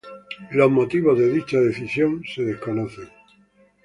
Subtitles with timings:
[0.49, 3.07] Los motivos de dicha decisión se desconocen.